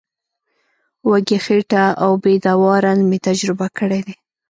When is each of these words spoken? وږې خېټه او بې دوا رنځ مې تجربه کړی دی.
وږې 1.09 1.37
خېټه 1.45 1.83
او 2.03 2.11
بې 2.21 2.33
دوا 2.45 2.73
رنځ 2.85 3.01
مې 3.09 3.17
تجربه 3.27 3.67
کړی 3.77 3.99
دی. 4.07 4.15